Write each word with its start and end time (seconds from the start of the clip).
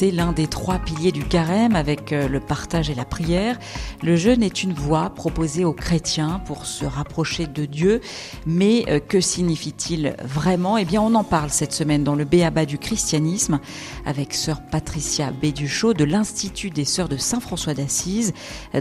C'est 0.00 0.10
l'un 0.10 0.32
des 0.32 0.46
trois 0.46 0.78
piliers 0.78 1.12
du 1.12 1.22
carême 1.26 1.76
avec 1.76 2.14
euh, 2.14 2.26
le 2.26 2.40
partage 2.40 2.88
et 2.88 2.94
la 2.94 3.04
prière. 3.04 3.58
Le 4.02 4.16
jeûne 4.16 4.42
est 4.42 4.62
une 4.62 4.72
voie 4.72 5.10
proposée 5.10 5.66
aux 5.66 5.74
chrétiens 5.74 6.40
pour 6.46 6.64
se 6.64 6.86
rapprocher 6.86 7.46
de 7.46 7.66
Dieu. 7.66 8.00
Mais 8.46 8.86
euh, 8.88 8.98
que 8.98 9.20
signifie-t-il 9.20 10.16
vraiment? 10.24 10.78
Eh 10.78 10.86
bien, 10.86 11.02
on 11.02 11.14
en 11.14 11.22
parle 11.22 11.50
cette 11.50 11.74
semaine 11.74 12.02
dans 12.02 12.14
le 12.14 12.24
Béaba 12.24 12.64
du 12.64 12.78
christianisme 12.78 13.60
avec 14.06 14.32
sœur 14.32 14.62
Patricia 14.62 15.32
Béduchot 15.32 15.92
de 15.92 16.04
l'Institut 16.04 16.70
des 16.70 16.86
Sœurs 16.86 17.10
de 17.10 17.18
Saint-François 17.18 17.74
d'Assise, 17.74 18.32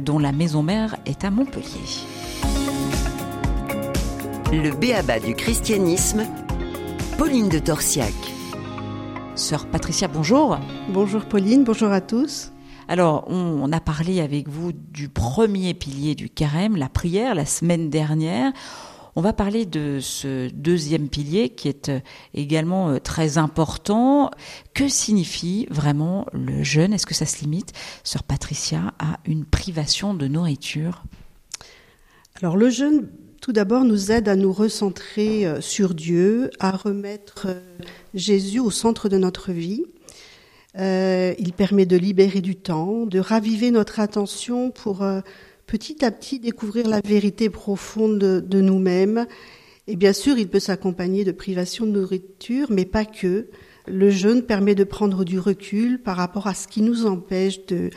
dont 0.01 0.19
la 0.19 0.31
maison 0.31 0.63
mère 0.63 0.95
est 1.05 1.25
à 1.25 1.31
Montpellier. 1.31 1.65
Le 4.53 4.71
béaba 4.71 5.19
du 5.19 5.35
christianisme, 5.35 6.25
Pauline 7.17 7.49
de 7.49 7.59
Torsiac. 7.59 8.38
Sœur 9.39 9.67
Patricia, 9.67 10.09
bonjour. 10.09 10.59
Bonjour 10.89 11.23
Pauline, 11.23 11.63
bonjour 11.63 11.93
à 11.93 12.01
tous. 12.01 12.51
Alors, 12.89 13.23
on, 13.29 13.71
a 13.71 13.79
parlé 13.79 14.19
avec 14.19 14.49
vous 14.49 14.73
du 14.73 15.07
premier 15.07 15.73
pilier 15.73 16.13
du 16.13 16.29
carême, 16.29 16.75
la 16.75 16.89
prière, 16.89 17.35
la 17.35 17.45
semaine 17.45 17.89
dernière. 17.89 18.51
On 19.15 19.21
va 19.21 19.31
parler 19.31 19.65
de 19.65 19.99
ce 20.01 20.49
deuxième 20.49 21.07
pilier 21.07 21.51
qui 21.51 21.69
est 21.69 21.87
euh, 21.87 22.01
également 22.33 22.89
euh, 22.89 22.99
très 22.99 23.37
important. 23.37 24.29
Que 24.73 24.89
signifie 24.89 25.67
vraiment 25.71 26.25
le 26.33 26.61
jeûne? 26.61 26.91
Est-ce 26.91 27.05
que 27.05 27.15
ça 27.15 27.25
se 27.25 27.39
limite, 27.39 27.71
sœur 28.03 28.23
Patricia, 28.23 28.93
à 28.99 29.19
une 29.23 29.45
privation 29.45 30.13
de 30.13 30.27
nourriture 30.27 31.03
Alors 32.41 32.57
le 32.57 32.69
jeûne, 32.69 33.07
tout 33.41 33.53
d'abord, 33.53 33.85
nous 33.85 34.11
aide 34.11 34.27
à 34.27 34.35
nous 34.35 34.51
recentrer 34.51 35.45
euh, 35.45 35.61
sur 35.61 35.93
Dieu, 35.93 36.49
à 36.59 36.71
remettre 36.71 37.47
Jésus 38.13 38.59
au 38.59 38.71
centre 38.71 39.09
de 39.09 39.17
notre 39.17 39.51
vie. 39.51 39.83
Euh, 40.77 41.33
il 41.39 41.53
permet 41.53 41.85
de 41.85 41.97
libérer 41.97 42.41
du 42.41 42.55
temps, 42.55 43.05
de 43.05 43.19
raviver 43.19 43.71
notre 43.71 43.99
attention 43.99 44.71
pour 44.71 45.03
euh, 45.03 45.21
petit 45.65 46.03
à 46.05 46.11
petit 46.11 46.39
découvrir 46.39 46.87
la 46.87 47.01
vérité 47.01 47.49
profonde 47.49 48.19
de, 48.19 48.39
de 48.45 48.61
nous-mêmes. 48.61 49.25
Et 49.87 49.95
bien 49.95 50.13
sûr, 50.13 50.37
il 50.37 50.47
peut 50.47 50.59
s'accompagner 50.59 51.23
de 51.23 51.31
privation 51.31 51.85
de 51.85 51.91
nourriture, 51.91 52.67
mais 52.69 52.85
pas 52.85 53.05
que. 53.05 53.47
Le 53.87 54.09
jeûne 54.11 54.43
permet 54.43 54.75
de 54.75 54.83
prendre 54.83 55.23
du 55.23 55.39
recul 55.39 55.99
par 55.99 56.17
rapport 56.17 56.45
à 56.45 56.53
ce 56.53 56.67
qui 56.67 56.81
nous 56.81 57.07
empêche 57.07 57.65
de, 57.65 57.89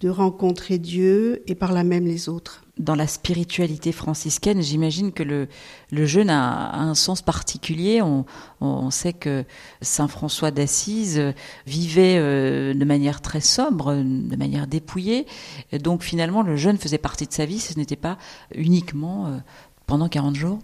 de 0.00 0.08
rencontrer 0.08 0.78
Dieu 0.78 1.42
et 1.46 1.54
par 1.54 1.72
là 1.72 1.84
même 1.84 2.06
les 2.06 2.28
autres. 2.28 2.65
Dans 2.78 2.94
la 2.94 3.06
spiritualité 3.06 3.90
franciscaine, 3.90 4.60
j'imagine 4.60 5.10
que 5.12 5.22
le, 5.22 5.48
jeûne 5.90 6.28
a, 6.28 6.76
un 6.76 6.94
sens 6.94 7.22
particulier. 7.22 8.02
On, 8.02 8.90
sait 8.90 9.14
que 9.14 9.44
Saint 9.80 10.08
François 10.08 10.50
d'Assise 10.50 11.22
vivait 11.66 12.18
euh, 12.18 12.74
de 12.74 12.84
manière 12.84 13.22
très 13.22 13.40
sobre, 13.40 13.94
de 13.94 14.36
manière 14.36 14.66
dépouillée. 14.66 15.24
Donc 15.72 16.02
finalement, 16.02 16.42
le 16.42 16.56
jeûne 16.56 16.76
faisait 16.76 16.98
partie 16.98 17.26
de 17.26 17.32
sa 17.32 17.46
vie. 17.46 17.60
Ce 17.60 17.78
n'était 17.78 17.96
pas 17.96 18.18
uniquement 18.54 19.26
euh, 19.26 19.38
pendant 19.86 20.10
40 20.10 20.36
jours? 20.36 20.58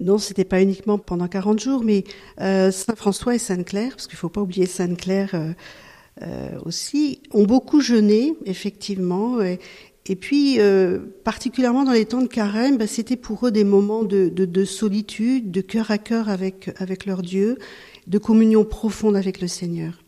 Non, 0.00 0.18
c'était 0.18 0.44
pas 0.44 0.60
uniquement 0.60 0.98
pendant 0.98 1.28
40 1.28 1.60
jours, 1.60 1.84
mais 1.84 2.02
euh, 2.40 2.72
Saint 2.72 2.96
François 2.96 3.36
et 3.36 3.38
Sainte 3.38 3.66
Claire, 3.66 3.90
parce 3.90 4.08
qu'il 4.08 4.18
faut 4.18 4.28
pas 4.28 4.40
oublier 4.40 4.66
Sainte 4.66 4.98
Claire. 4.98 5.30
Aussi, 6.64 7.20
ont 7.30 7.44
beaucoup 7.44 7.82
jeûné, 7.82 8.34
effectivement. 8.46 9.36
Et 10.08 10.16
puis, 10.16 10.60
euh, 10.60 11.00
particulièrement 11.24 11.84
dans 11.84 11.92
les 11.92 12.04
temps 12.04 12.22
de 12.22 12.28
carême, 12.28 12.78
bah, 12.78 12.86
c'était 12.86 13.16
pour 13.16 13.46
eux 13.46 13.50
des 13.50 13.64
moments 13.64 14.04
de, 14.04 14.28
de, 14.28 14.44
de, 14.44 14.64
solitude, 14.64 15.50
de 15.50 15.60
cœur 15.60 15.90
à 15.90 15.98
cœur 15.98 16.28
avec, 16.28 16.70
avec 16.78 17.06
leur 17.06 17.22
Dieu, 17.22 17.58
de 18.06 18.18
communion 18.18 18.64
profonde 18.64 19.16
avec 19.16 19.40
le 19.40 19.48
Seigneur. 19.48 20.02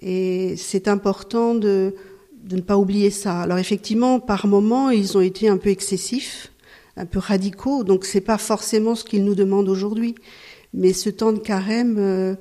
Et 0.00 0.54
c'est 0.56 0.88
important 0.88 1.54
de, 1.54 1.94
de 2.42 2.56
ne 2.56 2.62
pas 2.62 2.78
oublier 2.78 3.10
ça. 3.10 3.42
Alors 3.42 3.58
effectivement, 3.58 4.20
par 4.20 4.46
moments, 4.46 4.88
ils 4.88 5.18
ont 5.18 5.20
été 5.20 5.48
un 5.48 5.58
peu 5.58 5.68
excessifs, 5.68 6.50
un 6.96 7.04
peu 7.04 7.18
radicaux, 7.18 7.84
donc 7.84 8.06
c'est 8.06 8.22
pas 8.22 8.38
forcément 8.38 8.94
ce 8.94 9.04
qu'ils 9.04 9.24
nous 9.24 9.34
demandent 9.34 9.68
aujourd'hui. 9.68 10.14
Mais 10.72 10.92
ce 10.92 11.10
temps 11.10 11.32
de 11.32 11.38
carême... 11.38 11.96
Euh, 11.98 12.34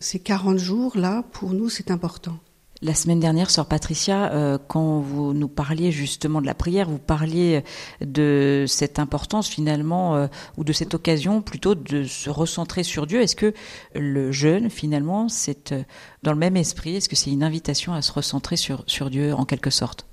ces 0.00 0.18
40 0.18 0.58
jours-là, 0.58 1.24
pour 1.32 1.52
nous, 1.52 1.68
c'est 1.68 1.90
important. 1.90 2.38
La 2.82 2.92
semaine 2.92 3.20
dernière, 3.20 3.48
sœur 3.48 3.64
Patricia, 3.64 4.30
euh, 4.32 4.58
quand 4.68 5.00
vous 5.00 5.32
nous 5.32 5.48
parliez 5.48 5.90
justement 5.90 6.42
de 6.42 6.46
la 6.46 6.54
prière, 6.54 6.90
vous 6.90 6.98
parliez 6.98 7.64
de 8.02 8.66
cette 8.68 8.98
importance 8.98 9.48
finalement, 9.48 10.14
euh, 10.14 10.26
ou 10.58 10.64
de 10.64 10.74
cette 10.74 10.92
occasion 10.92 11.40
plutôt 11.40 11.74
de 11.74 12.04
se 12.04 12.28
recentrer 12.28 12.82
sur 12.82 13.06
Dieu. 13.06 13.22
Est-ce 13.22 13.34
que 13.34 13.54
le 13.94 14.30
jeûne, 14.30 14.68
finalement, 14.68 15.30
c'est 15.30 15.72
euh, 15.72 15.84
dans 16.22 16.32
le 16.32 16.38
même 16.38 16.58
esprit 16.58 16.96
Est-ce 16.96 17.08
que 17.08 17.16
c'est 17.16 17.30
une 17.30 17.42
invitation 17.42 17.94
à 17.94 18.02
se 18.02 18.12
recentrer 18.12 18.56
sur, 18.56 18.84
Dieu 19.08 19.32
en 19.32 19.46
quelque 19.46 19.70
sorte? 19.70 20.04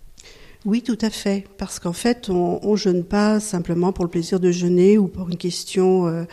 Oui, 0.64 0.82
tout 0.82 0.98
à 1.02 1.10
fait, 1.10 1.46
parce 1.58 1.80
qu'en 1.80 1.92
fait, 1.92 2.30
on, 2.30 2.62
on 2.64 2.78
jeûne 2.78 3.04
pas 3.04 3.42
simplement 3.42 3.92
pour 3.92 4.06
le 4.06 4.10
plaisir 4.10 4.40
de 4.40 4.52
jeûner 4.52 4.98
ou 4.98 5.10
pour 5.10 5.30
une 5.30 5.36
question 5.36 6.26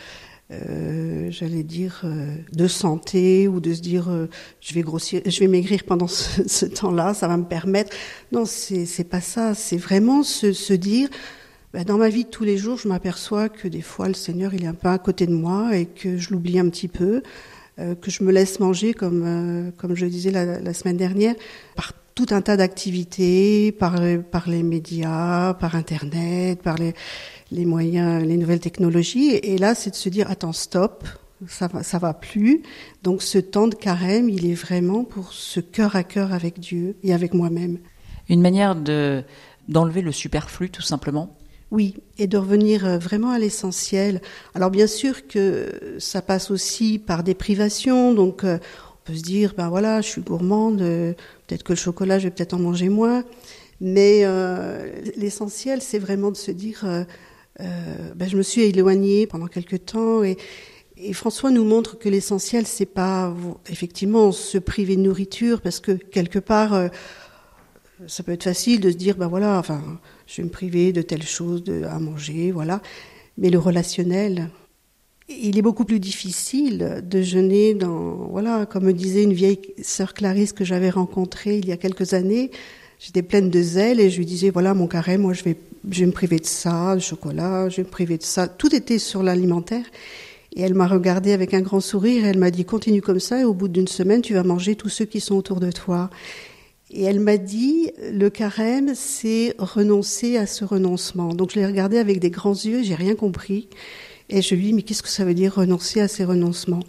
euh, 0.51 1.31
j'allais 1.31 1.63
dire, 1.63 2.01
euh, 2.03 2.35
de 2.51 2.67
santé 2.67 3.47
ou 3.47 3.61
de 3.61 3.73
se 3.73 3.79
dire 3.79 4.09
euh, 4.09 4.27
je 4.59 4.73
vais 4.73 4.81
grossir, 4.81 5.21
je 5.25 5.39
vais 5.39 5.47
maigrir 5.47 5.83
pendant 5.85 6.07
ce, 6.07 6.65
temps-là, 6.65 7.13
ça 7.13 7.27
va 7.27 7.37
me 7.37 7.45
permettre. 7.45 7.95
Non, 8.31 8.45
c'est 8.45 8.85
c'est 8.85 9.05
pas 9.05 9.21
ça. 9.21 9.53
C'est 9.53 9.77
vraiment 9.77 10.23
se, 10.23 10.51
se 10.51 10.73
dire. 10.73 11.09
Ben, 11.73 11.85
dans 11.85 11.97
ma 11.97 12.09
vie 12.09 12.25
de 12.25 12.29
tous 12.29 12.43
les 12.43 12.57
jours, 12.57 12.77
je 12.77 12.89
m'aperçois 12.89 13.47
que 13.47 13.69
des 13.69 13.81
fois 13.81 14.09
le 14.09 14.13
Seigneur 14.13 14.53
il 14.53 14.65
est 14.65 14.67
un 14.67 14.73
peu 14.73 14.89
à 14.89 14.97
côté 14.97 15.25
de 15.25 15.33
moi 15.33 15.77
et 15.77 15.85
que 15.85 16.17
je 16.17 16.31
l'oublie 16.31 16.59
un 16.59 16.67
petit 16.69 16.89
peu, 16.89 17.23
que 17.77 18.11
je 18.11 18.25
me 18.25 18.31
laisse 18.33 18.59
manger 18.59 18.93
comme 18.93 19.71
comme 19.77 19.95
je 19.95 20.05
disais 20.05 20.31
la, 20.31 20.73
semaine 20.73 20.97
dernière 20.97 21.33
tout 22.15 22.27
un 22.31 22.41
tas 22.41 22.57
d'activités, 22.57 23.71
par 23.71 23.95
par 24.31 24.49
les 24.49 24.63
médias, 24.63 25.53
par 25.55 25.75
Internet, 25.75 26.61
par 26.61 26.77
les 26.77 26.93
les 27.51 27.65
moyens, 27.65 28.23
les 28.25 28.37
nouvelles 28.37 28.59
technologies. 28.59 29.31
Et 29.35 29.57
là, 29.57 29.75
c'est 29.75 29.89
de 29.89 29.95
se 29.95 30.09
dire, 30.09 30.31
attends, 30.31 30.53
stop, 30.53 31.05
ça 31.47 31.67
va, 31.67 31.83
ça 31.83 31.99
va 31.99 32.13
plus. 32.13 32.61
Donc 33.03 33.21
ce 33.21 33.37
temps 33.37 33.67
de 33.67 33.75
carême, 33.75 34.29
il 34.29 34.49
est 34.49 34.53
vraiment 34.53 35.03
pour 35.03 35.33
ce 35.33 35.59
cœur 35.59 35.95
à 35.95 36.03
cœur 36.03 36.33
avec 36.33 36.59
Dieu 36.59 36.95
et 37.03 37.13
avec 37.13 37.33
moi-même. 37.33 37.77
Une 38.29 38.41
manière 38.41 38.75
de 38.75 39.23
d'enlever 39.67 40.01
le 40.01 40.11
superflu, 40.11 40.69
tout 40.69 40.81
simplement? 40.81 41.35
Oui, 41.69 41.95
et 42.17 42.27
de 42.27 42.37
revenir 42.37 42.99
vraiment 42.99 43.29
à 43.29 43.39
l'essentiel. 43.39 44.21
Alors 44.55 44.71
bien 44.71 44.87
sûr 44.87 45.27
que 45.27 45.95
ça 45.99 46.21
passe 46.21 46.51
aussi 46.51 46.99
par 46.99 47.23
des 47.23 47.35
privations, 47.35 48.13
donc 48.13 48.41
on 48.43 48.59
peut 49.05 49.15
se 49.15 49.21
dire, 49.21 49.53
ben 49.55 49.69
voilà, 49.69 50.01
je 50.01 50.07
suis 50.07 50.21
gourmande, 50.21 50.83
peut-être 51.51 51.63
que 51.63 51.73
le 51.73 51.77
chocolat, 51.77 52.17
je 52.17 52.25
vais 52.25 52.31
peut-être 52.31 52.53
en 52.53 52.59
manger 52.59 52.87
moins, 52.87 53.25
mais 53.81 54.21
euh, 54.23 54.89
l'essentiel, 55.17 55.81
c'est 55.81 55.99
vraiment 55.99 56.31
de 56.31 56.37
se 56.37 56.49
dire, 56.49 56.85
euh, 56.85 57.03
euh, 57.59 58.13
ben, 58.15 58.29
je 58.29 58.37
me 58.37 58.41
suis 58.41 58.61
éloignée 58.61 59.27
pendant 59.27 59.47
quelque 59.47 59.75
temps 59.75 60.23
et, 60.23 60.37
François 61.13 61.49
nous 61.49 61.63
montre 61.63 61.97
que 61.97 62.09
l'essentiel 62.09 62.67
c'est 62.67 62.85
pas 62.85 63.35
effectivement 63.67 64.31
se 64.31 64.59
priver 64.59 64.95
de 64.95 65.01
nourriture 65.01 65.59
parce 65.61 65.79
que 65.79 65.93
quelque 65.93 66.37
part 66.37 66.91
ça 68.05 68.21
peut 68.21 68.33
être 68.33 68.43
facile 68.43 68.81
de 68.81 68.91
se 68.91 68.97
dire 68.97 69.17
ben 69.17 69.27
voilà 69.27 69.57
enfin 69.57 69.81
je 70.27 70.37
vais 70.37 70.43
me 70.43 70.51
priver 70.51 70.93
de 70.93 71.01
telle 71.01 71.23
chose 71.23 71.63
à 71.89 71.97
manger 71.97 72.51
voilà. 72.51 72.83
Mais 73.39 73.49
le 73.49 73.57
relationnel 73.57 74.51
il 75.41 75.57
est 75.57 75.61
beaucoup 75.61 75.85
plus 75.85 75.99
difficile 75.99 77.03
de 77.07 77.21
jeûner 77.21 77.73
dans 77.73 78.27
voilà 78.31 78.65
comme 78.65 78.85
me 78.85 78.93
disait 78.93 79.23
une 79.23 79.33
vieille 79.33 79.59
sœur 79.81 80.13
Clarisse 80.13 80.53
que 80.53 80.65
j'avais 80.65 80.89
rencontrée 80.89 81.57
il 81.57 81.67
y 81.67 81.71
a 81.71 81.77
quelques 81.77 82.13
années 82.13 82.51
j'étais 82.99 83.21
pleine 83.21 83.49
de 83.49 83.61
zèle 83.61 83.99
et 83.99 84.09
je 84.09 84.17
lui 84.17 84.25
disais 84.25 84.49
voilà 84.49 84.73
mon 84.73 84.87
carême 84.87 85.21
moi 85.21 85.33
je 85.33 85.43
vais 85.43 85.57
je 85.89 86.05
me 86.05 86.11
priver 86.11 86.39
de 86.39 86.45
ça, 86.45 86.95
de 86.95 87.01
chocolat, 87.01 87.69
je 87.69 87.77
vais 87.77 87.83
me 87.83 87.89
priver 87.89 88.17
de 88.17 88.23
ça. 88.23 88.47
Tout 88.47 88.75
était 88.75 88.99
sur 88.99 89.23
l'alimentaire. 89.23 89.85
Et 90.53 90.61
elle 90.61 90.73
m'a 90.73 90.87
regardé 90.87 91.31
avec 91.31 91.53
un 91.53 91.61
grand 91.61 91.79
sourire 91.79 92.25
et 92.25 92.27
elle 92.27 92.37
m'a 92.37 92.51
dit 92.51 92.65
continue 92.65 93.01
comme 93.01 93.21
ça 93.21 93.39
et 93.39 93.45
au 93.45 93.53
bout 93.53 93.69
d'une 93.69 93.87
semaine 93.87 94.21
tu 94.21 94.33
vas 94.33 94.43
manger 94.43 94.75
tous 94.75 94.89
ceux 94.89 95.05
qui 95.05 95.21
sont 95.21 95.35
autour 95.35 95.61
de 95.61 95.71
toi. 95.71 96.09
Et 96.89 97.03
elle 97.03 97.21
m'a 97.21 97.37
dit 97.37 97.89
le 98.11 98.29
carême 98.29 98.91
c'est 98.93 99.55
renoncer 99.57 100.35
à 100.35 100.45
ce 100.45 100.65
renoncement. 100.65 101.33
Donc 101.33 101.51
je 101.53 101.59
l'ai 101.59 101.65
regardé 101.65 101.99
avec 101.99 102.19
des 102.19 102.31
grands 102.31 102.53
yeux, 102.53 102.83
j'ai 102.83 102.95
rien 102.95 103.15
compris 103.15 103.69
et 104.31 104.41
je 104.41 104.55
lui 104.55 104.63
dis 104.63 104.73
mais 104.73 104.81
qu'est-ce 104.81 105.03
que 105.03 105.09
ça 105.09 105.25
veut 105.25 105.33
dire 105.33 105.55
renoncer 105.55 105.99
à 105.99 106.07
ces 106.07 106.23
renoncements? 106.23 106.83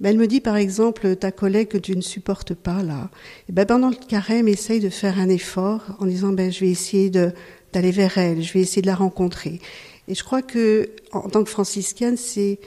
Ben, 0.00 0.10
elle 0.10 0.18
me 0.18 0.26
dit 0.26 0.40
par 0.40 0.56
exemple 0.56 1.16
ta 1.16 1.32
collègue 1.32 1.68
que 1.68 1.78
tu 1.78 1.96
ne 1.96 2.02
supportes 2.02 2.54
pas 2.54 2.82
là. 2.82 3.10
Ben 3.48 3.64
pendant 3.64 3.88
le 3.88 3.96
carême 3.96 4.48
essaye 4.48 4.80
de 4.80 4.90
faire 4.90 5.18
un 5.18 5.28
effort 5.28 5.96
en 5.98 6.06
disant 6.06 6.32
ben 6.32 6.52
je 6.52 6.60
vais 6.60 6.70
essayer 6.70 7.10
d'aller 7.10 7.90
vers 7.90 8.18
elle, 8.18 8.42
je 8.42 8.52
vais 8.52 8.60
essayer 8.60 8.82
de 8.82 8.86
la 8.86 8.96
rencontrer. 8.96 9.60
Et 10.08 10.14
je 10.14 10.22
crois 10.22 10.42
que 10.42 10.90
en 11.12 11.28
tant 11.28 11.42
que 11.42 11.50
franciscaine, 11.50 12.16
c'est 12.16 12.58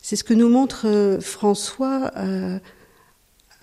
c'est 0.00 0.16
ce 0.16 0.24
que 0.24 0.34
nous 0.34 0.48
montre 0.48 0.86
euh, 0.86 1.20
François 1.20 2.12
euh, 2.16 2.58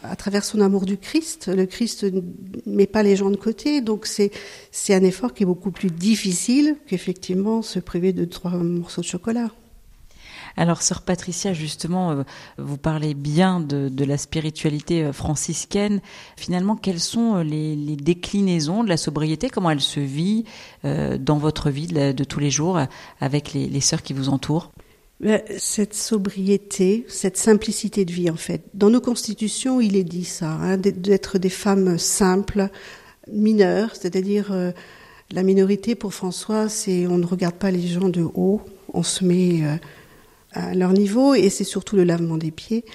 à 0.03 0.15
travers 0.15 0.43
son 0.43 0.59
amour 0.59 0.85
du 0.85 0.97
Christ. 0.97 1.47
Le 1.47 1.67
Christ 1.67 2.03
ne 2.03 2.21
met 2.65 2.87
pas 2.87 3.03
les 3.03 3.15
gens 3.15 3.29
de 3.29 3.37
côté, 3.37 3.81
donc 3.81 4.07
c'est 4.07 4.31
c'est 4.71 4.95
un 4.95 5.03
effort 5.03 5.33
qui 5.33 5.43
est 5.43 5.45
beaucoup 5.45 5.71
plus 5.71 5.91
difficile 5.91 6.75
qu'effectivement 6.87 7.61
se 7.61 7.79
priver 7.79 8.11
de 8.11 8.25
trois 8.25 8.51
morceaux 8.51 9.01
de 9.01 9.05
chocolat. 9.05 9.51
Alors, 10.57 10.81
sœur 10.81 11.01
Patricia, 11.01 11.53
justement, 11.53 12.12
euh, 12.12 12.24
vous 12.57 12.77
parlez 12.77 13.13
bien 13.13 13.59
de, 13.59 14.03
la 14.03 14.18
spiritualité 14.18 15.03
euh, 15.03 15.13
franciscaine. 15.13 16.01
Finalement, 16.38 16.75
quelles 16.75 17.00
sont 17.00 17.38
euh, 17.38 17.44
les, 17.44 17.75
déclinaisons 17.95 18.83
de 18.83 18.89
la 18.89 18.98
sobriété? 18.98 19.50
Comment 19.50 19.71
elle 19.71 19.81
se 19.81 20.00
vit 20.00 20.45
dans 20.83 21.38
votre 21.38 21.69
vie 21.69 21.88
de, 21.88 22.24
tous 22.24 22.39
les 22.39 22.50
jours 22.50 22.80
avec 23.19 23.53
les, 23.53 23.81
sœurs 23.81 24.01
qui 24.01 24.13
vous 24.13 24.30
entourent? 24.30 24.71
Cette 25.57 25.94
sobriété, 25.94 27.06
cette 27.07 27.38
simplicité 27.38 28.06
de 28.06 28.12
vie, 28.12 28.30
en 28.30 28.36
fait. 28.36 28.63
Dans 28.74 28.89
nos 28.89 29.01
constitutions, 29.01 29.81
il 29.81 29.95
est 29.95 30.04
dit 30.04 30.25
ça, 30.25 30.51
hein, 30.51 30.77
d'être 30.77 31.38
des 31.38 31.50
femmes 31.50 31.97
simples, 32.00 32.69
mineures, 33.31 33.95
c'est-à-dire 33.95 34.51
la 35.31 35.44
minorité 35.44 35.95
pour 35.95 36.13
François, 36.13 36.69
c'est 36.69 37.06
on 37.06 37.18
ne 37.18 37.25
regarde 37.25 37.56
pas 37.56 37.71
les 37.71 37.86
gens 37.86 38.09
de 38.09 38.24
haut, 38.24 38.62
on 38.94 39.04
se 39.04 39.24
met 39.24 39.62
à 40.53 40.74
leur 40.74 40.94
niveau 40.94 41.33
et 41.33 41.50
c'est 41.50 41.63
surtout 41.63 41.95
le 41.95 42.03
lavement 42.03 42.38
des 42.38 42.51
pieds. 42.51 42.86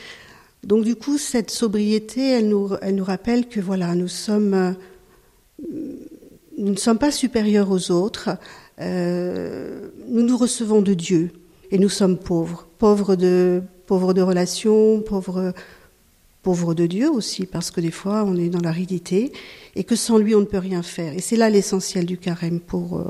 Donc 0.64 0.84
du 0.84 0.96
coup, 0.96 1.16
cette 1.16 1.50
sobriété, 1.50 2.30
elle 2.30 2.48
nous, 2.48 2.70
elle 2.82 2.96
nous 2.96 3.04
rappelle 3.04 3.48
que 3.48 3.60
voilà, 3.60 3.94
nous 3.94 4.08
sommes, 4.08 4.54
euh, 4.54 4.72
nous 6.58 6.72
ne 6.72 6.76
sommes 6.76 6.98
pas 6.98 7.12
supérieurs 7.12 7.70
aux 7.70 7.90
autres. 7.90 8.30
Euh, 8.80 9.88
nous 10.08 10.22
nous 10.22 10.36
recevons 10.36 10.82
de 10.82 10.94
Dieu. 10.94 11.30
Et 11.70 11.78
nous 11.78 11.88
sommes 11.88 12.16
pauvres, 12.16 12.66
pauvres 12.78 13.16
de, 13.16 13.62
relations, 13.88 15.00
pauvres, 15.00 16.74
de 16.74 16.86
Dieu 16.86 17.10
aussi, 17.10 17.44
parce 17.44 17.72
que 17.72 17.80
des 17.80 17.90
fois 17.90 18.22
on 18.24 18.36
est 18.36 18.48
dans 18.48 18.60
l'aridité 18.60 19.32
et 19.74 19.82
que 19.82 19.96
sans 19.96 20.16
lui 20.16 20.36
on 20.36 20.40
ne 20.40 20.44
peut 20.44 20.58
rien 20.58 20.82
faire. 20.84 21.12
Et 21.12 21.20
c'est 21.20 21.34
là 21.34 21.50
l'essentiel 21.50 22.06
du 22.06 22.18
carême 22.18 22.60
pour, 22.60 23.02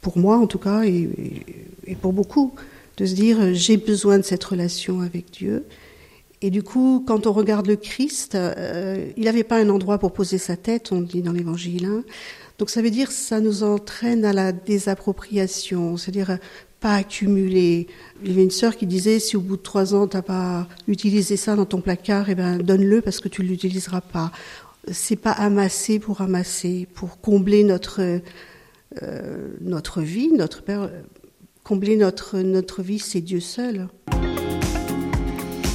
pour 0.00 0.16
moi 0.16 0.38
en 0.38 0.46
tout 0.46 0.58
cas 0.58 0.84
et 0.84 1.94
pour 2.00 2.14
beaucoup, 2.14 2.54
de 2.96 3.06
se 3.06 3.14
dire 3.14 3.54
j'ai 3.54 3.76
besoin 3.76 4.18
de 4.18 4.24
cette 4.24 4.44
relation 4.44 5.00
avec 5.00 5.30
Dieu. 5.30 5.64
Et 6.42 6.50
du 6.50 6.62
coup, 6.62 7.02
quand 7.06 7.26
on 7.26 7.32
regarde 7.32 7.66
le 7.66 7.76
Christ, 7.76 8.34
euh, 8.34 9.10
il 9.16 9.24
n'avait 9.24 9.44
pas 9.44 9.56
un 9.56 9.70
endroit 9.70 9.98
pour 9.98 10.12
poser 10.12 10.36
sa 10.36 10.56
tête, 10.56 10.92
on 10.92 11.00
dit 11.00 11.22
dans 11.22 11.32
l'Évangile. 11.32 11.86
Hein. 11.86 12.04
Donc 12.58 12.70
ça 12.70 12.82
veut 12.82 12.90
dire 12.90 13.10
ça 13.10 13.40
nous 13.40 13.62
entraîne 13.62 14.24
à 14.24 14.32
la 14.32 14.52
désappropriation, 14.52 15.96
c'est-à-dire 15.96 16.38
pas 16.80 16.96
accumuler. 16.96 17.86
Il 18.22 18.28
y 18.28 18.32
avait 18.32 18.44
une 18.44 18.50
sœur 18.50 18.76
qui 18.76 18.86
disait 18.86 19.18
si 19.18 19.36
au 19.36 19.40
bout 19.40 19.56
de 19.56 19.62
trois 19.62 19.94
ans 19.94 20.06
t'as 20.06 20.22
pas 20.22 20.68
utilisé 20.86 21.36
ça 21.36 21.56
dans 21.56 21.64
ton 21.64 21.80
placard, 21.80 22.28
eh 22.28 22.34
ben 22.34 22.58
donne-le 22.58 23.00
parce 23.00 23.20
que 23.20 23.28
tu 23.28 23.42
l'utiliseras 23.42 24.02
pas. 24.02 24.30
C'est 24.92 25.16
pas 25.16 25.32
amasser 25.32 25.98
pour 25.98 26.20
amasser, 26.20 26.86
pour 26.94 27.20
combler 27.22 27.64
notre 27.64 28.20
euh, 29.02 29.48
notre 29.62 30.02
vie, 30.02 30.30
notre 30.30 30.62
père, 30.62 30.90
combler 31.64 31.96
notre 31.96 32.40
notre 32.40 32.82
vie, 32.82 32.98
c'est 32.98 33.22
Dieu 33.22 33.40
seul. 33.40 33.88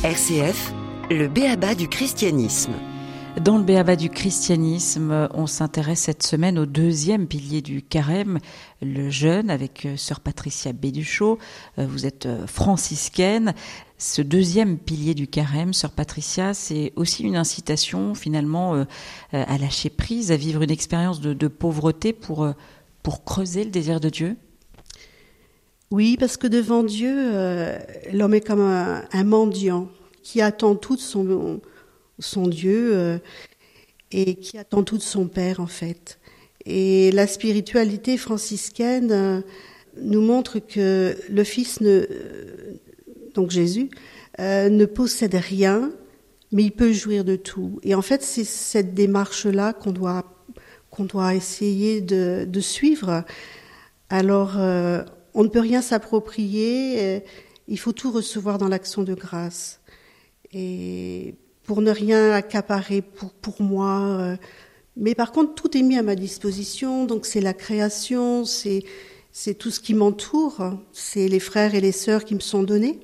RCF, 0.04 0.72
le 1.10 1.28
béaba 1.28 1.74
du 1.74 1.88
christianisme. 1.88 2.74
Dans 3.42 3.58
le 3.58 3.64
béaba 3.64 3.96
du 3.96 4.10
christianisme, 4.10 5.30
on 5.34 5.48
s'intéresse 5.48 6.02
cette 6.02 6.22
semaine 6.22 6.60
au 6.60 6.68
deuxième 6.68 7.28
pilier 7.28 7.62
du 7.62 7.82
carême, 7.82 8.38
le 8.82 9.10
jeûne, 9.10 9.50
avec 9.50 9.88
sœur 9.98 10.20
Patricia 10.20 10.74
Béduchot. 10.74 11.40
Vous 11.78 12.06
êtes 12.06 12.28
franciscaine. 12.46 13.54
Ce 13.98 14.22
deuxième 14.22 14.78
pilier 14.78 15.16
du 15.16 15.28
carême, 15.28 15.74
sœur 15.74 15.92
Patricia, 15.92 16.54
c'est 16.54 16.94
aussi 16.96 17.24
une 17.24 17.36
incitation 17.36 18.14
finalement 18.14 18.86
à 19.32 19.58
lâcher 19.58 19.90
prise, 19.90 20.32
à 20.32 20.38
vivre 20.38 20.62
une 20.62 20.72
expérience 20.72 21.20
de, 21.20 21.34
de 21.34 21.48
pauvreté 21.48 22.14
pour, 22.14 22.48
pour 23.02 23.24
creuser 23.24 23.64
le 23.64 23.72
désir 23.72 24.00
de 24.00 24.10
Dieu 24.10 24.38
Oui, 25.92 26.18
parce 26.20 26.38
que 26.38 26.46
devant 26.46 26.84
Dieu, 26.84 27.16
euh, 27.18 27.80
l'homme 28.14 28.36
est 28.36 28.46
comme 28.46 28.62
un, 28.62 29.24
mendiant 29.24 29.90
qui 30.22 30.40
attend 30.40 30.76
tout 30.76 30.96
de 30.96 31.02
son 31.02 32.48
Dieu 32.48 32.92
euh, 32.94 33.18
et 34.12 34.36
qui 34.36 34.60
attend 34.60 34.84
tout 34.84 34.98
de 34.98 35.04
son 35.04 35.28
Père 35.28 35.60
en 35.60 35.68
fait. 35.68 36.20
Et 36.66 37.12
la 37.12 37.26
spiritualité 37.26 38.18
franciscaine 38.18 39.12
euh, 39.12 39.42
nous 40.00 40.22
montre 40.22 40.60
que 40.60 41.18
le 41.28 41.44
Fils, 41.44 41.80
donc 43.34 43.50
Jésus, 43.50 43.90
ne 44.38 44.86
possède 44.86 45.34
rien, 45.34 45.92
mais 46.52 46.66
il 46.66 46.72
peut 46.72 46.94
jouir 46.94 47.26
de 47.26 47.36
tout. 47.36 47.80
Et 47.82 47.96
en 47.96 48.04
fait, 48.04 48.22
c'est 48.22 48.44
cette 48.44 48.94
démarche-là 48.94 49.74
qu'on 49.74 49.92
doit 49.92 50.36
qu'on 50.92 51.06
doit 51.06 51.36
essayer 51.36 52.02
de, 52.02 52.46
de 52.48 52.60
suivre. 52.60 53.24
Alors, 54.10 54.58
on 55.34 55.44
ne 55.44 55.50
peut 55.50 55.60
rien 55.60 55.82
s'approprier. 55.82 57.24
Il 57.68 57.80
faut 57.80 57.94
tout 57.94 58.12
recevoir 58.12 58.58
dans 58.58 58.68
l'action 58.68 59.04
de 59.04 59.14
grâce. 59.14 59.80
Et 60.54 61.36
pour 61.64 61.82
ne 61.82 61.92
rien 61.92 62.32
accaparer 62.32 63.02
pour, 63.02 63.32
pour 63.32 63.62
moi. 63.62 64.38
Mais 64.98 65.16
par 65.16 65.32
contre, 65.32 65.56
tout 65.56 65.78
est 65.78 65.82
mis 65.82 65.98
à 65.98 66.04
ma 66.04 66.16
disposition. 66.16 67.06
Donc 67.06 67.26
c'est 67.26 67.42
la 67.42 67.54
création, 67.54 68.44
c'est 68.46 68.84
tout 69.58 69.72
ce 69.72 69.80
qui 69.80 69.94
m'entoure, 69.94 70.78
c'est 70.92 71.28
les 71.28 71.40
frères 71.40 71.76
et 71.76 71.82
les 71.82 71.92
sœurs 71.92 72.26
qui 72.26 72.36
me 72.36 72.40
sont 72.40 72.64
donnés. 72.64 73.00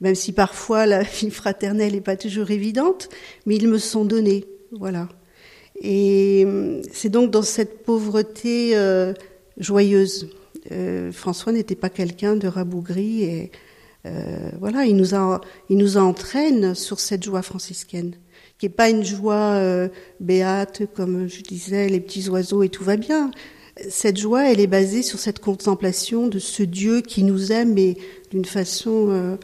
Même 0.00 0.14
si 0.14 0.32
parfois 0.32 0.86
la 0.86 1.02
vie 1.20 1.30
fraternelle 1.30 1.92
n'est 1.92 2.00
pas 2.00 2.16
toujours 2.16 2.50
évidente, 2.50 3.08
mais 3.46 3.56
ils 3.56 3.68
me 3.68 3.78
sont 3.78 4.04
donnés. 4.04 4.44
Voilà. 4.72 5.08
Et 5.80 6.46
c'est 6.92 7.08
donc 7.08 7.30
dans 7.30 7.42
cette 7.42 7.84
pauvreté 7.84 8.76
euh, 8.76 9.12
joyeuse. 9.56 10.28
Euh, 10.72 11.12
François 11.12 11.52
n'était 11.52 11.74
pas 11.74 11.90
quelqu'un 11.90 12.36
de 12.36 12.48
rabougri 12.48 13.22
et 13.22 13.52
euh, 14.06 14.50
voilà, 14.58 14.84
il 14.84 14.96
nous, 14.96 15.14
a, 15.14 15.40
il 15.70 15.78
nous 15.78 15.96
entraîne 15.96 16.74
sur 16.74 17.00
cette 17.00 17.24
joie 17.24 17.42
franciscaine, 17.42 18.14
qui 18.58 18.66
est 18.66 18.70
pas 18.70 18.90
une 18.90 19.04
joie 19.04 19.54
euh, 19.54 19.88
béate, 20.20 20.82
comme 20.94 21.26
je 21.28 21.40
disais, 21.40 21.88
les 21.88 22.00
petits 22.00 22.28
oiseaux 22.28 22.62
et 22.62 22.68
tout 22.68 22.84
va 22.84 22.96
bien. 22.96 23.30
Cette 23.88 24.18
joie, 24.18 24.50
elle 24.50 24.60
est 24.60 24.66
basée 24.66 25.02
sur 25.02 25.18
cette 25.18 25.40
contemplation 25.40 26.28
de 26.28 26.38
ce 26.38 26.62
Dieu 26.62 27.00
qui 27.00 27.22
nous 27.22 27.50
aime, 27.50 27.72
mais 27.74 27.96
d'une 28.30 28.44
façon 28.44 29.08
euh, 29.10 29.36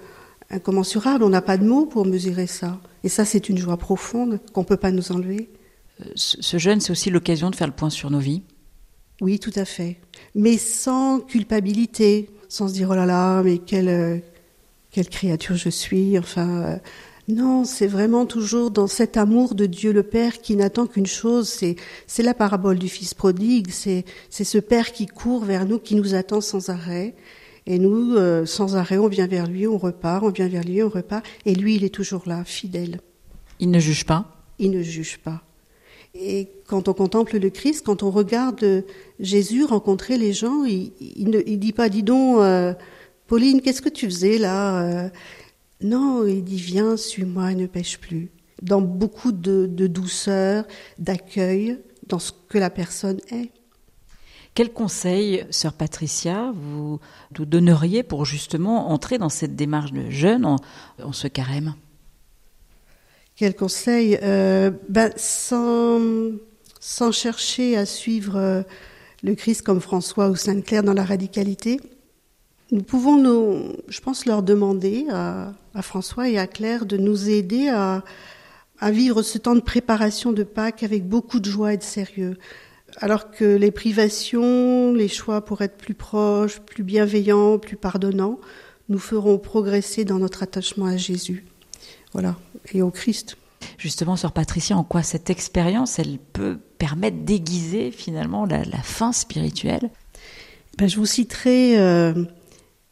incommensurable. 0.51 1.25
On 1.25 1.31
n'a 1.31 1.43
pas 1.43 1.57
de 1.57 1.65
mots 1.65 1.87
pour 1.87 2.05
mesurer 2.05 2.47
ça. 2.47 2.81
Et 3.03 3.09
ça, 3.09 3.25
c'est 3.25 3.49
une 3.49 3.59
joie 3.59 3.79
profonde 3.79 4.41
qu'on 4.53 4.63
peut 4.63 4.77
pas 4.77 4.93
nous 4.93 5.11
enlever. 5.11 5.49
Ce 6.15 6.59
jeûne, 6.59 6.81
c'est 6.81 6.93
aussi 6.93 7.11
l'occasion 7.11 7.51
de 7.51 7.57
faire 7.57 7.67
le 7.67 7.73
point 7.73 7.91
sur 7.91 8.11
nos 8.11 8.21
vies. 8.21 8.43
Oui, 9.21 9.39
tout 9.39 9.53
à 9.57 9.65
fait. 9.65 9.99
Mais 10.35 10.57
sans 10.57 11.21
culpabilité, 11.21 12.31
sans 12.49 12.69
se 12.69 12.73
dire 12.73 12.89
oh 12.91 12.95
là 12.95 13.07
là, 13.07 13.43
mais 13.43 13.59
quelle 13.59 14.23
quelle 14.91 15.09
créature 15.09 15.57
je 15.57 15.69
suis. 15.69 16.19
Enfin, 16.19 16.63
euh, 16.63 16.77
non, 17.29 17.65
c'est 17.65 17.87
vraiment 17.87 18.27
toujours 18.27 18.71
dans 18.71 18.87
cet 18.87 19.17
amour 19.17 19.55
de 19.55 19.67
Dieu 19.67 19.93
le 19.93 20.03
Père 20.03 20.41
qui 20.41 20.57
n'attend 20.57 20.87
qu'une 20.87 21.07
chose. 21.07 21.49
C'est 21.49 21.77
c'est 22.07 22.23
la 22.23 22.35
parabole 22.35 22.79
du 22.79 22.89
Fils 22.89 23.15
prodigue. 23.15 23.71
C'est 23.71 24.05
c'est 24.31 24.45
ce 24.45 24.59
Père 24.59 24.93
qui 24.93 25.07
court 25.07 25.45
vers 25.45 25.67
nous, 25.67 25.79
qui 25.79 25.95
nous 25.95 26.15
attend 26.15 26.41
sans 26.41 26.71
arrêt. 26.71 27.15
Et 27.67 27.79
nous, 27.79 28.17
euh, 28.17 28.47
sans 28.47 28.77
arrêt, 28.77 28.99
on 28.99 29.09
vient 29.09 29.27
vers 29.27 29.47
lui, 29.47 29.67
on 29.67 29.79
repart, 29.79 30.25
on 30.25 30.31
vient 30.31 30.49
vers 30.49 30.65
lui, 30.65 30.83
on 30.83 30.89
repart. 30.89 31.25
Et 31.45 31.55
lui, 31.55 31.77
il 31.77 31.85
est 31.85 31.95
toujours 31.95 32.23
là, 32.27 32.43
fidèle. 32.45 33.01
Il 33.61 33.71
ne 33.71 33.79
juge 33.79 34.07
pas? 34.07 34.43
Il 34.59 34.71
ne 34.71 34.83
juge 34.83 35.19
pas. 35.19 35.43
Et 36.15 36.49
quand 36.67 36.89
on 36.89 36.93
contemple 36.93 37.39
le 37.39 37.51
Christ, 37.51 37.85
quand 37.87 38.03
on 38.03 38.11
regarde 38.11 38.85
Jésus 39.21 39.65
rencontrer 39.65 40.19
les 40.19 40.33
gens, 40.33 40.65
il, 40.65 40.93
ne 41.31 41.41
dit 41.41 41.73
pas, 41.73 41.89
dis 41.89 42.03
donc. 42.03 42.39
Euh, 42.41 42.75
Pauline, 43.29 43.61
qu'est-ce 43.61 43.81
que 43.81 43.89
tu 43.89 44.07
faisais 44.07 44.39
là 44.39 44.83
euh, 44.83 45.09
Non, 45.81 46.27
il 46.27 46.43
dit 46.43 46.57
viens, 46.57 46.97
suis-moi 46.97 47.55
ne 47.55 47.67
pêche 47.67 47.99
plus. 47.99 48.29
Dans 48.61 48.81
beaucoup 48.81 49.31
de, 49.31 49.67
douceur, 49.87 50.67
d'accueil, 50.99 51.79
dans 52.09 52.19
ce 52.19 52.33
que 52.49 52.59
la 52.59 52.71
personne 52.71 53.21
est. 53.31 53.51
Quel 54.55 54.73
conseil, 54.73 55.45
sœur 55.51 55.75
Patricia, 55.75 56.53
vous 56.53 56.99
nous 57.39 57.47
donneriez 57.47 58.03
pour 58.03 58.25
justement 58.25 58.91
entrer 58.91 59.17
dans 59.17 59.29
cette 59.29 59.55
démarche 59.55 59.93
de 59.93 60.11
jeûne 60.11 60.45
en 60.45 61.13
ce 61.13 61.29
carême? 61.29 61.75
Quel 63.41 63.57
conseil 63.57 64.19
euh, 64.23 64.71
ben, 64.91 65.11
sans, 65.17 66.21
chercher 67.11 67.75
à 67.75 67.87
suivre 67.87 68.37
euh, 68.37 68.63
le 69.23 69.35
Christ 69.35 69.63
comme 69.63 69.81
François 69.81 70.29
ou 70.29 70.37
Sainte-Claire 70.37 70.83
dans 70.83 70.93
la 70.93 71.05
radicalité, 71.05 71.81
nous 72.71 72.83
pouvons, 72.83 73.73
je 73.89 74.01
pense, 74.03 74.27
leur 74.27 74.43
demander 74.43 75.07
à, 75.11 75.55
François 75.81 76.29
et 76.29 76.37
à 76.37 76.47
Claire 76.47 76.85
de 76.85 76.99
nous 76.99 77.31
aider 77.31 77.69
à 77.71 78.03
vivre 78.91 79.23
ce 79.23 79.39
temps 79.39 79.55
de 79.55 79.61
préparation 79.61 80.33
de 80.33 80.43
Pâques 80.43 80.83
avec 80.83 81.09
beaucoup 81.09 81.41
de 81.41 81.49
joie 81.49 81.73
et 81.73 81.79
de 81.79 81.83
sérieux. 81.83 82.37
Alors 82.99 83.31
que 83.31 83.57
les 83.57 83.71
privations, 83.71 84.93
les 84.93 85.09
choix 85.09 85.47
pour 85.47 85.63
être 85.63 85.79
plus 85.79 85.95
proches, 85.95 86.61
plus 86.61 86.83
bienveillants, 86.83 87.59
plus 87.59 87.77
pardonnants, 87.77 88.39
nous 88.91 88.99
feront 88.99 89.39
progresser 89.39 90.05
dans 90.05 90.19
notre 90.19 90.43
attachement 90.43 90.85
à 90.85 90.99
Jésus. 90.99 91.47
Voilà, 92.13 92.37
et 92.73 92.83
au 92.83 92.91
Christ. 92.91 93.37
Justement, 93.79 94.17
Sœur 94.17 94.33
Patricia, 94.33 94.77
en 94.77 94.85
quoi 94.85 95.03
cette 95.03 95.31
expérience, 95.31 95.99
elle 95.99 96.19
peut 96.19 96.59
permettre 96.79 97.19
d'aiguiser 97.19 97.91
finalement 97.91 98.47
la, 98.47 98.65
fin 98.83 99.13
spirituelle? 99.13 99.91
Ben, 100.79 100.89
Je 100.89 100.97
vous 100.97 101.07
citerai 101.07 101.79
euh, 101.79 102.25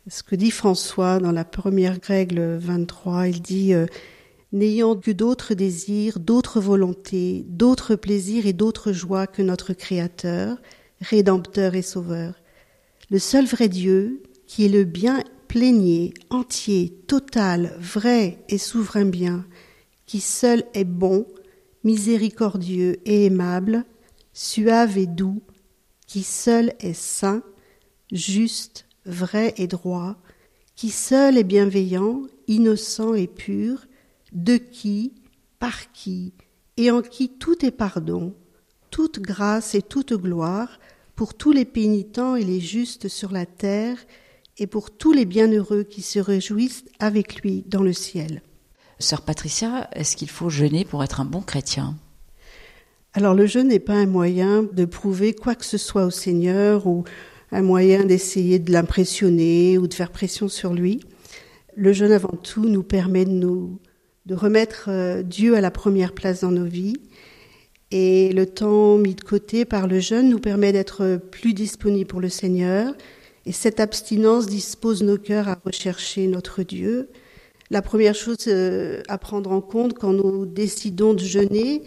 ce 0.08 0.22
que 0.22 0.36
dit 0.36 0.50
François 0.50 1.18
dans 1.18 1.32
la 1.32 1.44
première 1.44 1.98
règle 2.02 2.56
23. 2.56 3.28
Il 3.28 3.42
dit 3.42 3.74
euh, 3.74 3.86
N'ayant 4.52 4.96
que 4.96 5.10
d'autres 5.10 5.52
désirs, 5.52 6.18
d'autres 6.18 6.60
volontés, 6.60 7.44
d'autres 7.48 7.96
plaisirs 7.96 8.46
et 8.46 8.54
d'autres 8.54 8.92
joies 8.92 9.26
que 9.26 9.42
notre 9.42 9.74
Créateur, 9.74 10.56
Rédempteur 11.02 11.74
et 11.74 11.82
Sauveur. 11.82 12.34
Le 13.10 13.18
seul 13.18 13.44
vrai 13.44 13.68
Dieu, 13.68 14.22
qui 14.46 14.64
est 14.64 14.70
le 14.70 14.84
bien 14.84 15.22
plénier, 15.48 16.14
entier, 16.30 16.90
total, 17.06 17.76
vrai 17.80 18.44
et 18.48 18.58
souverain 18.58 19.06
bien, 19.06 19.46
qui 20.06 20.20
seul 20.20 20.64
est 20.74 20.84
bon, 20.84 21.26
miséricordieux 21.84 22.98
et 23.06 23.24
aimable, 23.24 23.84
suave 24.32 24.98
et 24.98 25.06
doux, 25.06 25.42
qui 26.06 26.22
seul 26.22 26.74
est 26.80 26.94
saint, 26.94 27.42
juste, 28.12 28.86
vrai 29.06 29.54
et 29.56 29.66
droit, 29.66 30.16
qui 30.76 30.90
seul 30.90 31.38
est 31.38 31.44
bienveillant, 31.44 32.22
innocent 32.46 33.14
et 33.14 33.26
pur, 33.26 33.86
de 34.32 34.56
qui, 34.56 35.14
par 35.58 35.92
qui, 35.92 36.34
et 36.76 36.90
en 36.90 37.02
qui 37.02 37.30
tout 37.30 37.64
est 37.64 37.72
pardon, 37.72 38.34
toute 38.90 39.18
grâce 39.18 39.74
et 39.74 39.82
toute 39.82 40.12
gloire, 40.12 40.78
pour 41.16 41.34
tous 41.34 41.52
les 41.52 41.64
pénitents 41.64 42.36
et 42.36 42.44
les 42.44 42.60
justes 42.60 43.08
sur 43.08 43.32
la 43.32 43.44
terre, 43.44 43.98
et 44.58 44.66
pour 44.66 44.90
tous 44.90 45.12
les 45.12 45.24
bienheureux 45.24 45.84
qui 45.84 46.02
se 46.02 46.18
réjouissent 46.18 46.84
avec 46.98 47.42
lui 47.42 47.64
dans 47.66 47.82
le 47.82 47.92
ciel. 47.92 48.42
Sœur 48.98 49.22
Patricia, 49.22 49.88
est-ce 49.92 50.16
qu'il 50.16 50.28
faut 50.28 50.50
jeûner 50.50 50.84
pour 50.84 51.04
être 51.04 51.20
un 51.20 51.24
bon 51.24 51.40
chrétien? 51.40 51.96
Alors 53.14 53.34
le 53.34 53.46
jeûne 53.46 53.68
n'est 53.68 53.78
pas 53.78 53.94
un 53.94 54.06
moyen 54.06 54.64
de 54.64 54.84
prouver 54.84 55.32
quoi 55.32 55.54
que 55.54 55.64
ce 55.64 55.78
soit 55.78 56.04
au 56.04 56.10
Seigneur 56.10 56.86
ou 56.86 57.04
un 57.52 57.62
moyen 57.62 58.04
d'essayer 58.04 58.58
de 58.58 58.72
l'impressionner 58.72 59.78
ou 59.78 59.86
de 59.86 59.94
faire 59.94 60.10
pression 60.10 60.48
sur 60.48 60.74
lui. 60.74 61.00
Le 61.76 61.92
jeûne 61.92 62.12
avant 62.12 62.36
tout 62.36 62.68
nous 62.68 62.82
permet 62.82 63.24
de 63.24 63.30
nous 63.30 63.78
de 64.26 64.34
remettre 64.34 64.86
euh, 64.88 65.22
Dieu 65.22 65.56
à 65.56 65.62
la 65.62 65.70
première 65.70 66.12
place 66.12 66.42
dans 66.42 66.50
nos 66.50 66.66
vies 66.66 66.96
et 67.90 68.30
le 68.34 68.44
temps 68.44 68.98
mis 68.98 69.14
de 69.14 69.22
côté 69.22 69.64
par 69.64 69.86
le 69.86 70.00
jeûne 70.00 70.28
nous 70.28 70.38
permet 70.38 70.72
d'être 70.72 71.16
plus 71.30 71.54
disponibles 71.54 72.08
pour 72.08 72.20
le 72.20 72.28
Seigneur 72.28 72.94
et 73.48 73.52
cette 73.52 73.80
abstinence 73.80 74.46
dispose 74.46 75.02
nos 75.02 75.16
cœurs 75.16 75.48
à 75.48 75.58
rechercher 75.64 76.26
notre 76.26 76.62
Dieu, 76.62 77.08
la 77.70 77.80
première 77.80 78.14
chose 78.14 78.36
euh, 78.46 79.02
à 79.08 79.16
prendre 79.16 79.52
en 79.52 79.62
compte 79.62 79.94
quand 79.94 80.12
nous 80.12 80.44
décidons 80.44 81.14
de 81.14 81.24
jeûner, 81.24 81.82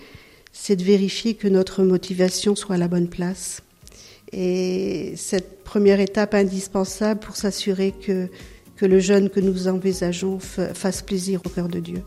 c'est 0.52 0.76
de 0.76 0.84
vérifier 0.84 1.36
que 1.36 1.48
notre 1.48 1.84
motivation 1.84 2.56
soit 2.56 2.76
à 2.76 2.78
la 2.80 2.88
bonne 2.88 3.10
place. 3.10 3.62
Et 4.32 5.14
cette 5.18 5.64
première 5.64 6.00
étape 6.00 6.34
indispensable 6.34 7.20
pour 7.20 7.36
s'assurer 7.36 7.92
que, 7.92 8.28
que 8.76 8.88
le 8.88 9.00
jeûne 9.00 9.30
que 9.30 9.40
nous 9.40 9.68
envisageons 9.68 10.40
fasse 10.40 11.04
plaisir 11.04 11.42
au 11.46 11.50
cœur 11.50 11.68
de 11.68 11.80
Dieu. 11.80 12.02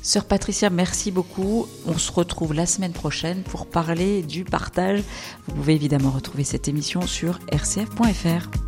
Sœur 0.00 0.24
Patricia, 0.24 0.70
merci 0.70 1.10
beaucoup. 1.10 1.66
On 1.86 1.98
se 1.98 2.10
retrouve 2.10 2.54
la 2.54 2.64
semaine 2.64 2.92
prochaine 2.92 3.42
pour 3.42 3.66
parler 3.66 4.22
du 4.22 4.44
partage. 4.44 5.02
Vous 5.46 5.56
pouvez 5.56 5.74
évidemment 5.74 6.10
retrouver 6.10 6.44
cette 6.44 6.68
émission 6.68 7.02
sur 7.02 7.38
rcf.fr. 7.52 8.63